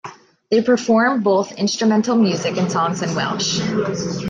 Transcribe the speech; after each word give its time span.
They 0.49 0.63
perform 0.63 1.21
both 1.21 1.51
instrumental 1.59 2.15
music 2.15 2.57
and 2.57 2.71
songs 2.71 3.03
in 3.03 3.13
Welsh. 3.13 3.59